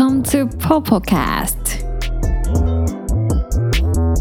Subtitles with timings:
[0.00, 1.82] Come to Popocast。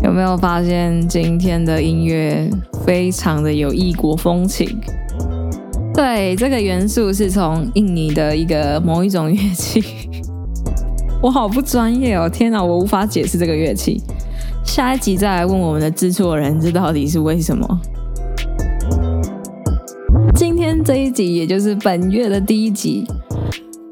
[0.03, 2.49] 有没有发现今天的音乐
[2.85, 4.77] 非常的有异国风情？
[5.93, 9.81] 对，这个元素是从印尼的一个某一种乐器。
[11.23, 12.29] 我好不专业哦！
[12.29, 14.03] 天哪，我无法解释这个乐器。
[14.65, 17.79] 下一集再来问我们的制作人，这到底是为什么？
[20.35, 23.07] 今天这一集，也就是本月的第一集，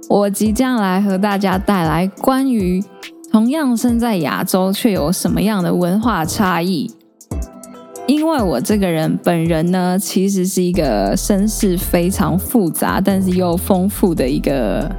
[0.10, 2.84] 我即将来和大家带来关于
[3.32, 6.90] 同样身在亚洲却有什么样的文化差异。
[8.08, 14.90] 因为我这个人本人呢，其实是一个身世非常复杂，但是又丰富的一个，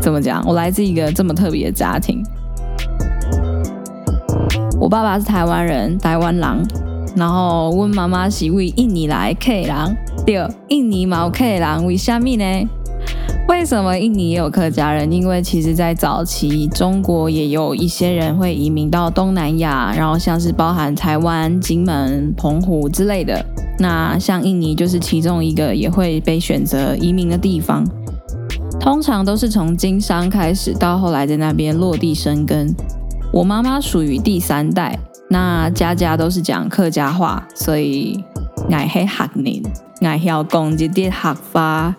[0.00, 0.42] 怎么讲？
[0.46, 2.24] 我来自一个这么特别的家庭。
[4.80, 6.66] 我爸爸是台湾人，台湾狼，
[7.14, 9.94] 然后问妈妈是为印尼来 K 狼。
[10.24, 12.44] 对，印尼毛 K 狼为虾米呢？
[13.50, 15.10] 为什么印尼也有客家人？
[15.10, 23.44] 因为其实，在早期，中国也有一些人会移民到东南亚，然后像是包含台湾、金门、澎湖之类的。
[23.80, 27.84] 那像印尼就是其中一个也会被选择移民的地方。
[28.78, 32.72] 通常都是从经商开始，到后来在那边落地生根。
[33.32, 34.96] 我妈妈属于第三代，
[35.28, 38.22] 那家家都是讲客家话，所以
[38.70, 39.60] 爱黑学宁。
[40.02, 41.94] 爱要讲一点客话，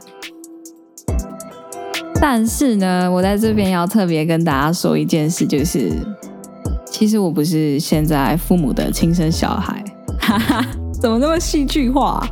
[2.21, 5.91] 但是呢，我在这边要特别跟大家说一件事，就是
[6.85, 9.83] 其实我不是现在父母的亲生小孩，
[10.19, 10.65] 哈哈，
[11.01, 12.23] 怎么那么戏剧化？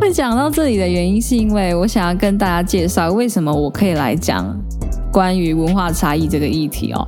[0.00, 4.58] 会讲到这里的原因，是因为我想要跟大家介绍为什么我可以来讲
[5.12, 7.06] 关于文化差异这个议题哦，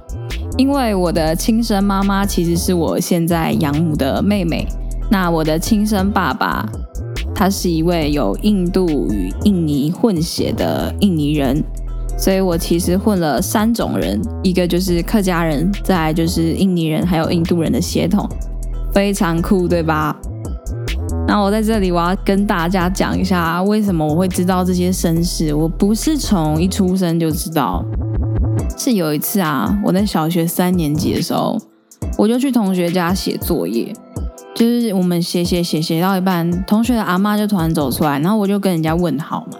[0.59, 4.69] 因为我的亲生妈妈其实是我现在养母的妹妹，
[5.11, 6.69] 那我的亲生爸爸。
[7.42, 11.60] 他是一位有印度与印尼混血的印尼人，
[12.16, 18.28] 所以我其实混了三种人，一个就是客家人，再来就是印尼人，还有印度人的血统，
[18.94, 20.16] 非常酷，对吧？
[21.26, 25.53] 那我在这里我要跟大家讲一下，为什么我会知道这些身世。
[25.53, 27.84] 我不是从一出生就知道，
[28.78, 31.59] 是有一次啊，我在小学三年级的时候，
[32.16, 33.92] 我就去同学家写作业。
[34.62, 39.59] 就是我们写写写写到一半，同学的阿妈就突然走出来，然后我就跟人家问好嘛。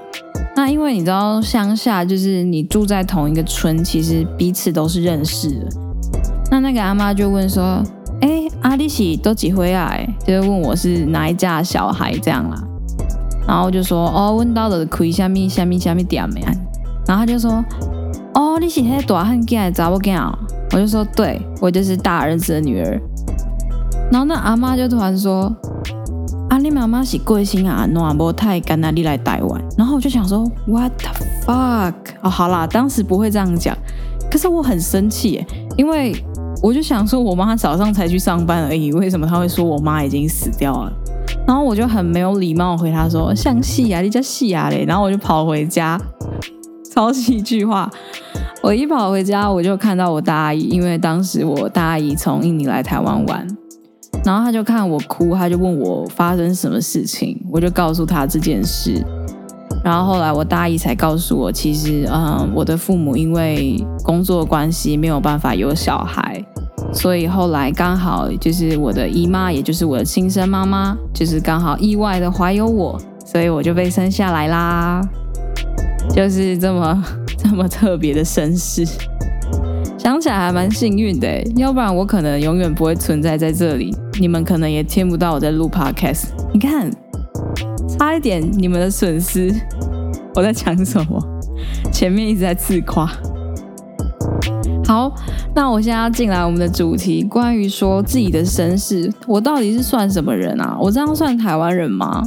[0.55, 5.67] 那因为你知道乡下就是你住在同一个村，其实彼此都是认识的。
[6.53, 7.83] 那那个阿妈就问说
[8.23, 9.93] ：“哎，阿丽喜都几回啊？”
[10.25, 12.63] 就是问我是哪一家小孩这样啦。
[13.45, 16.41] 然后我就说：“哦，问到的可以下面下面下面点没？”
[17.09, 17.61] 然后他就说
[18.35, 20.33] ：“哦，你是那大汉囝的查某囝？”
[20.71, 23.03] 我就说：“对，我就是大儿子的女儿。”
[24.13, 25.51] 然后那阿妈就突然说
[26.51, 27.87] ：“啊，你妈妈是贵姓啊？
[27.91, 31.11] 暖波太干那你来台湾。”然后我就想说：“What the
[31.47, 33.75] fuck？” 哦，好啦，当时不会这样讲，
[34.31, 35.43] 可是我很生气，
[35.79, 36.15] 因为
[36.63, 40.93] 我就想说，我妈早上才去上班而已，为什么她会说我妈已经死掉了？
[41.47, 45.99] 然后我就很没有礼貌回她说：“像戏啊，你叫戏啊嘞。”然后我就跑回家，
[46.93, 47.91] 超戏剧化。
[48.63, 53.49] 我一跑回家，我就看到我大阿姨，因为当时我大阿姨从印尼来台湾玩。
[54.25, 59.05] 然后他就看我哭，他就问我发生什么事情，我就告诉他这件事。
[59.85, 66.41] 然后后来我大姨才告诉我，其实嗯，我的父母因为工作关系没有办法有小孩，
[66.93, 72.97] 所以后来刚好就是我的姨妈，也就是我的亲生妈妈，就是刚好意外的怀有我，
[73.27, 75.01] 所以我就被生下来啦，
[76.15, 77.05] 就是这么
[77.37, 78.87] 这么特别的身世。
[79.99, 86.27] 想起来还蛮幸运的，要不然我可能永远不会存在在这里，你们可能也听不到我在录 podcast。
[86.55, 86.89] 你看，
[87.89, 89.53] 差一点你们的损失。
[90.37, 91.21] 我在讲什么？
[91.93, 93.05] 前面一直在自夸。
[94.87, 95.13] 好，
[95.57, 100.79] 那我现在要进来我们的主题，关于说自己的身世，我到底是算什么人啊？
[100.81, 102.23] 我这样算台湾人吗？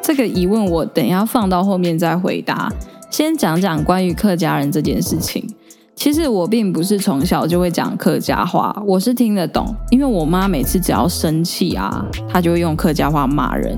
[0.00, 2.72] 这个疑问我等一下放到后面再回答。
[3.10, 5.46] 先讲讲关于客家人这件事情。
[5.96, 13.76] 其实我并不是从小就会讲客家话，我是听得懂，因为我妈每次只要生气啊，她就会用客家话骂人。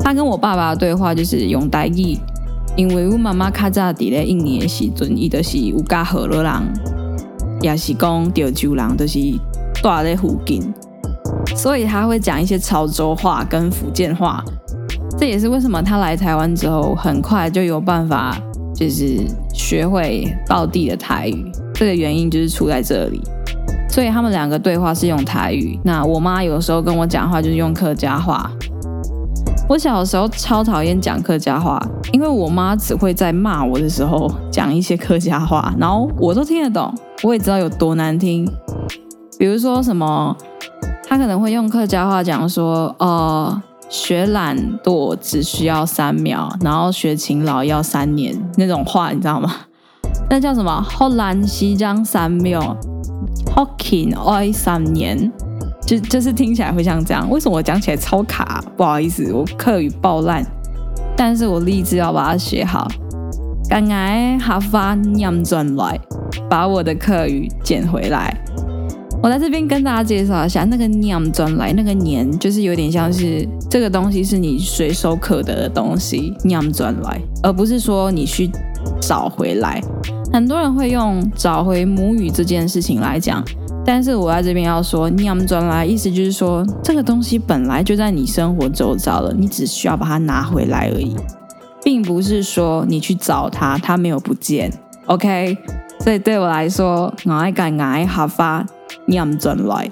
[0.00, 2.16] 她跟我爸爸的对话就是用台语，
[2.76, 6.52] 因为我妈妈卡早伫咧印尼的时阵，伊就是有加河洛人，
[7.60, 9.18] 也是讲潮州人，都是
[9.74, 10.72] 住在附近，
[11.56, 14.44] 所以他会讲一些潮州话跟福建话。
[15.18, 18.40] 这也是为什么他来台湾之后，很快就有办法。
[18.78, 23.20] 就是学会道地的台语，这个原因就是出在这里。
[23.88, 28.48] 所以他们两个对话是用台语，那我妈有时候跟我讲话就是用客家话。
[29.68, 36.94] 我小时候超讨厌讲客家话，因为我妈只会在骂我的时候讲一些客家话，然后我都听得懂，
[37.24, 38.48] 我也知道有多难听。
[39.38, 40.36] 比如说什么，
[41.08, 49.54] 她可能会用客家话讲说：“呃，学懒惰只需要三秒，然后学勤劳要三年。”那种话你知道吗？
[50.30, 50.70] 那叫什么？
[50.82, 52.76] 好难西江三秒，
[53.54, 55.30] 好勤爱三年。
[55.86, 58.62] 就就是听起来会像这样，为什么我讲起来超卡？
[58.76, 60.44] 不好意思，我课语爆烂，
[61.16, 62.86] 但是我立志要把它学好。
[63.70, 65.98] 刚刚哈发念转来，
[66.48, 68.34] 把我的课语捡回来。
[69.20, 78.48] 我在这边跟大家介绍一下，那个念转来，那个年就是有点像是这个东西是你随手可得的东西，念转来，而不是说你去
[79.00, 79.82] 找回来。
[80.32, 83.42] 很多人会用找回母语这件事情来讲。
[83.84, 91.16] 但是我在这边要说，念转来，意思就是说，这个东西本来就在你生活周遭了，你只需要把它拿回来而已，
[91.82, 94.70] 并不是说你去找它，它没有不见。
[95.06, 95.56] OK，
[96.00, 98.64] 所以对我来说，我爱干爱哈发
[99.06, 99.90] 念转来。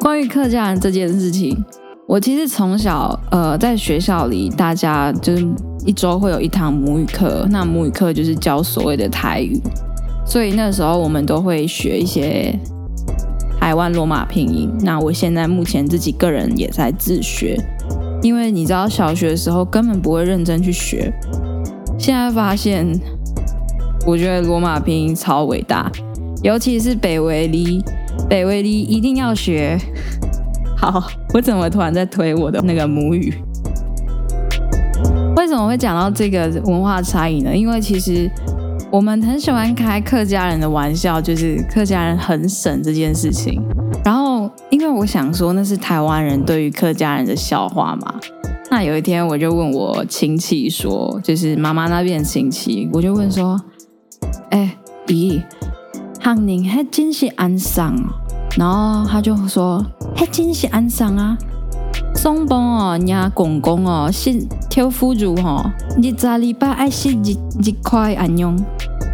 [0.00, 1.64] 关于客家人这件事情，
[2.06, 5.46] 我其实从小呃在学校里，大家就是
[5.84, 9.60] 一周会有一堂母语课，那母语课就是教所谓的台语。
[10.24, 12.54] 所以那时候我们都会学一些
[13.58, 14.70] 台湾罗马拼音。
[14.80, 17.58] 那我现在目前自己个人也在自学，
[18.22, 21.12] 因为你知道小学的时候根本不会认真去学。
[21.98, 22.86] 现在发现，
[24.06, 25.90] 我觉得罗马拼音超伟大，
[26.42, 27.82] 尤其是北维利，
[28.28, 29.78] 北维利一定要学。
[30.76, 31.02] 好，
[31.34, 33.34] 我怎么突然在推我的那个母语？
[35.36, 37.54] 为什么会讲到这个文化差异呢？
[37.54, 38.30] 因为其实。
[38.90, 43.62] 我们很喜欢开客家人的玩笑，就是客家人很省这件事情。
[44.02, 48.14] 然后，因为我想说那是台湾人对于客家人的笑话嘛。
[48.70, 53.60] 那有一天我就问我亲戚说，就是妈妈那边亲戚，我就问说
[54.50, 55.42] ：“哎，姨，
[56.20, 58.14] 汉宁还真是安上哦。”
[58.56, 59.84] 然后他就说
[60.16, 61.36] ：“还真是安上啊，
[62.14, 64.32] 松崩哦，家公公哦，是
[64.68, 68.56] 挑夫主哦，你咋礼拜爱是一一块安用？”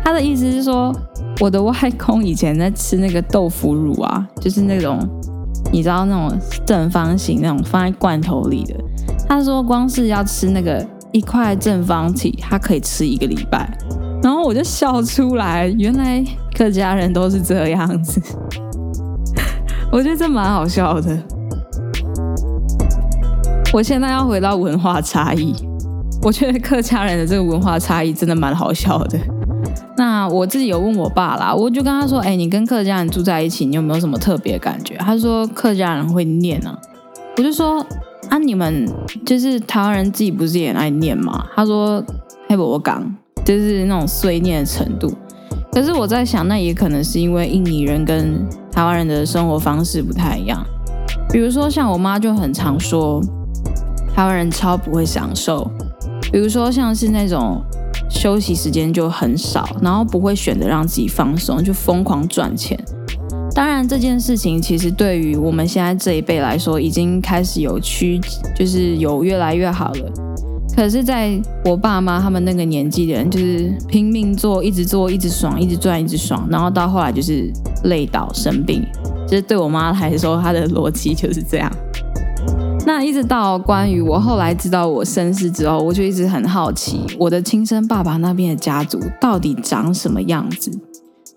[0.04, 0.94] 他的意思是说，
[1.40, 4.98] 我的外公以前在吃那个豆腐乳啊，就是那种
[5.72, 8.75] 你知道那种正方形那种放在罐头里的。
[9.28, 13.69] 他说，光是要吃那个一块正方体，他可以吃一个礼拜。
[14.25, 16.25] 然后我就笑出来，原来
[16.56, 18.19] 客家人都是这样子。
[19.93, 21.23] 我觉得这蛮好笑的。
[23.71, 25.55] 我现在要回到文化差异，
[26.23, 29.19] 我觉得客家人的这个文化差异真的蛮好笑的。
[29.99, 36.75] 那我自己有问我爸啦，我就跟他说：“哎，你跟客家人住在一起，你有没有什么特别感觉？”他说：“客家人会念啊。”
[37.37, 37.85] 我就说
[38.31, 38.91] ：“啊，你们
[39.26, 42.03] 就是台湾人自己不是也爱念吗？”他说
[42.49, 45.12] ：“黑伯港就是那种碎念的程度。”
[45.70, 50.64] 可是我在想，那也可能是因为印尼人跟台湾人的生活方式不太一样。
[51.31, 53.20] 比如说，像我妈就很常说，
[54.14, 55.70] 台湾人超不会享受。
[56.32, 57.62] 比如说，像是那种。
[58.11, 62.78] 休息时间就很少，然后不会选择让自己放松，就疯狂赚钱。
[63.54, 68.21] 当然，这件事情其实对于我们现在这一辈来说，已经开始有趋，
[68.54, 70.12] 就是有越来越好了。
[70.76, 77.49] 可是，在我爸妈他们那个年纪的人，就是拼命做，一直做，一直爽，一直赚，一直爽，然后到后来就是
[77.85, 78.85] 累倒生病。
[79.26, 81.71] 其实对我妈来说，她的逻辑就是这样。
[82.85, 90.71] 那一直到关于我后来知道我身世之后，我就一直很好奇我的亲生爸爸那边的家族到底长什么样子。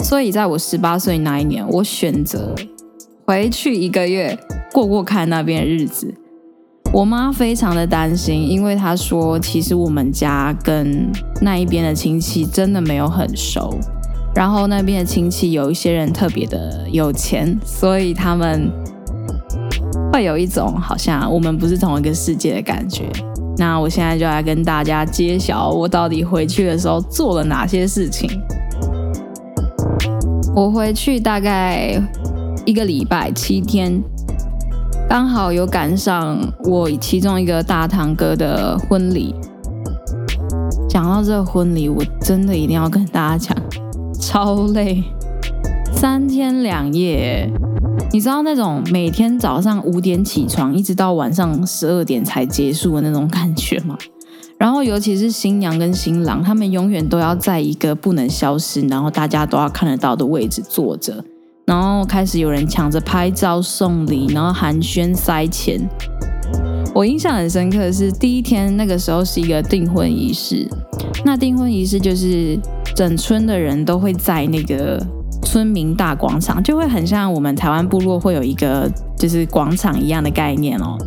[0.03, 2.55] 所以在我十八岁那一年，我选择
[3.25, 4.37] 回去一个月
[4.73, 6.13] 过过看那边的日子。
[6.93, 13.77] 我妈非常的担心，因为她说其实我们家跟那一边的亲戚真的没有很熟，
[14.33, 18.71] 然后那边的亲戚有一些人特别的有钱，所以他们。
[20.13, 23.03] 会有一种好像我们不是同一个世界的感觉。
[23.55, 28.27] 那我现在就来跟大家揭晓，我到底回去的时候做了哪些事情。
[30.55, 32.01] 我回去大概
[32.65, 34.01] 一个礼拜七天，
[35.09, 39.33] 刚好有赶上我其中一个大堂哥的婚礼。
[40.89, 43.57] 讲到这个婚礼，我真的一定要跟大家讲，
[44.19, 45.01] 超累，
[45.93, 47.49] 三天两夜。
[48.11, 53.97] 你知道那种每天早上五点起床，一直到晚上十二点才结束的那种感觉吗？
[54.57, 61.23] 然后尤其是新娘跟新郎，他们永远都要在一个不能消失，然后大家都要看得到的位置坐着，
[61.67, 65.77] 然后开始有人抢着拍照送礼，然后寒暄塞钱。
[66.95, 70.65] 我印象很深刻的是第一天那个时候是一个订婚仪式，
[71.25, 72.57] 那订婚仪式就是
[72.95, 74.97] 整村的人都会在那个
[75.43, 80.97] 村民大广场，就会很像我们台湾部落会有一个就是广场一样的概念哦。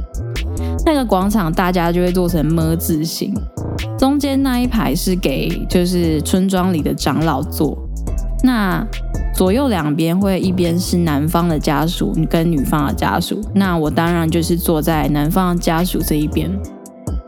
[0.84, 3.32] 那个广场大家就会做成么字形，
[3.98, 7.78] 中间那一排是给就是村庄里的长老坐，
[8.44, 8.86] 那。
[9.40, 16.50] 左右两边会一边是男方的家属跟女方的家属，那我当然就是坐在男方家属这一边。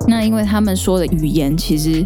[0.07, 2.05] 那因为他们说的语言其实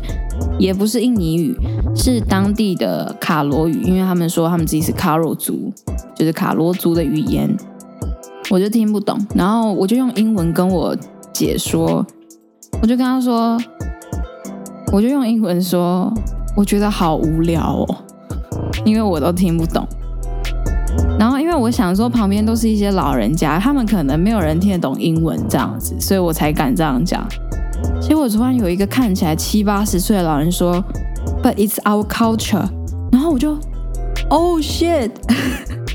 [0.61, 1.57] 也不是印尼语，
[1.97, 5.73] 是当地的卡罗语，因为他们说他们自己是卡罗族，
[6.15, 7.53] 就是卡罗族的语言，
[8.53, 9.19] 我就听不懂。
[9.35, 10.97] 然后我就用英文跟我
[11.33, 12.07] 姐说，
[12.81, 13.61] 我就跟她说，
[14.93, 16.15] 我就用英文说，
[16.57, 17.97] 我觉得好无聊哦，
[18.85, 19.85] 因为我都听不懂。
[21.19, 27.27] 然后，因为我想说旁边都是一些老人家，他们可能没有人听得懂英文这样子，所以我才敢这样讲。
[28.01, 30.83] 结果突然有一个看起来七八十岁的老人说
[31.43, 32.69] ：“But it's our culture。”
[33.13, 33.59] 然后我就
[34.29, 35.11] ，Oh shit！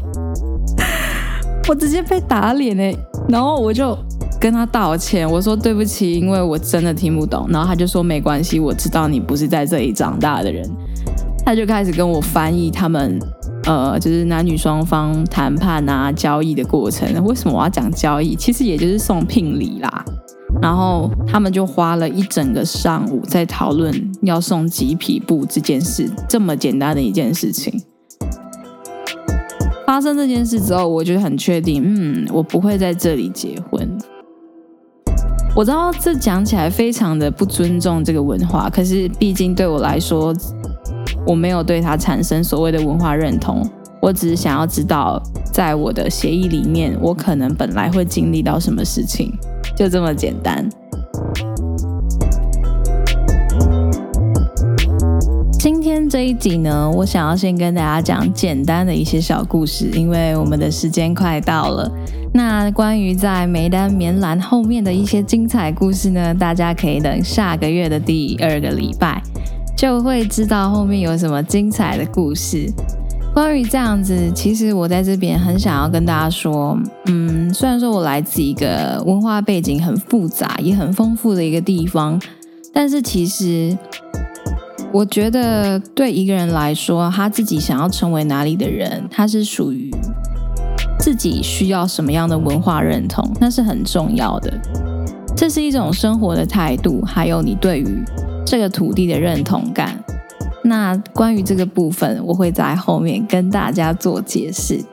[1.68, 2.96] 我直接被打脸哎！
[3.30, 3.98] 然后我就
[4.40, 7.48] 跟他道歉，我说对不起，因为我真的听不懂。
[7.50, 10.70] 然后他就说没关系，我知道你不是在这里长大的人。
[11.46, 13.20] 他就开始跟我翻译他们。
[13.66, 17.24] 呃，就是男女双方谈判啊、交易的过程。
[17.24, 18.36] 为什么我要讲交易？
[18.36, 20.04] 其实也就是送聘礼啦。
[20.62, 27.82] 然后他们就花了一整个上午在讨论要送几匹布这件事，这么简单的一件事情。
[29.86, 33.88] 发生这件事之后，我就很确定，嗯，我不会在这里结婚。
[35.56, 40.34] 我知道这讲起来非常的不尊重这个文化，可是毕竟对我来说。
[41.26, 43.68] 我没有对它产生所谓的文化认同，
[44.02, 49.32] 我只是想要知道，在我的协议里面，我可能本来会经历到什么事情，
[49.76, 50.68] 就这么简单。
[55.60, 61.90] 今天这一集呢，我想要先跟大家讲简单的一些小故事，因为我们的时间快到了。
[62.34, 69.22] 那关于在梅丹棉兰后面的一些精彩故事呢，大家可以等下个月的第二个礼拜。
[69.82, 72.72] 就会知道后面有什么精彩的故事。
[73.34, 82.22] 关于这样子，其实我在这边很想要跟大家说，嗯，虽然说我来自一个文化背景很复杂也很丰富的一个地方，
[82.72, 83.76] 但是其实
[84.94, 89.90] 我觉得对一个人来说，他自己想要成为哪里的人，他是属于
[91.00, 94.54] 自己需要什么样的文化认同，那是很重要的。
[95.36, 98.04] 这是一种生活的态度，还有你对于。
[98.52, 99.98] 这个土地的认同感。
[100.62, 104.84] 那关于这个部分，我会在后面跟大家做解释。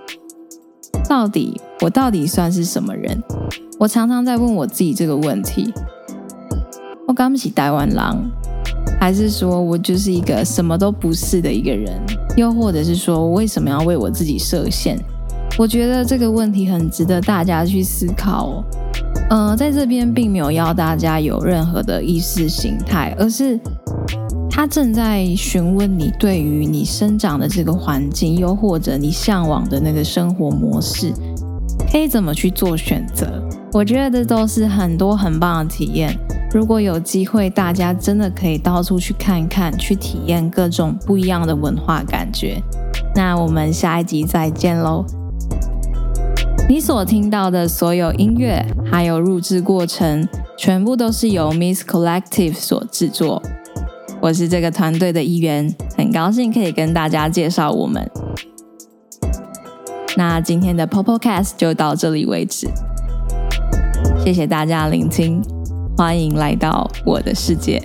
[1.09, 3.21] 到底我到底算是什么人？
[3.77, 5.75] 我常常在问我自己这个问题。
[7.09, 8.31] 我刚不起台湾狼，
[9.00, 12.00] 还是说我就是一个什么都不是的一个人？
[12.37, 14.97] 又或者是说，我为什么要为我自己设限？
[15.59, 18.65] 我觉得这个问题很值得大家去思考哦。
[19.30, 23.61] 呃，在这边并没有要大家有任何的意识形态，而是
[24.50, 31.12] 他正在询问你对于你生长的这个环境，又或者你向往的那个生活模式，
[31.92, 33.42] 可以怎么去做选择？
[33.73, 36.16] 我觉得这都是很多很棒的体验。
[36.50, 42.58] 如果有机会，大家真的可以到处去看看，去体验各种不一样的文化感觉。
[43.14, 45.04] 那我们下一集再见喽！
[46.69, 53.43] 你所听到的所有音乐，还有录制过程，全部都是由 Miss Collective 所制作。
[54.21, 58.07] 我是这个团队的一员，很高兴可以跟大家介绍我们。
[60.19, 62.69] 那今天的 Popocast 就到这里为止，
[64.23, 65.41] 谢谢大家聆听，
[65.97, 67.81] 欢迎来到我的世界。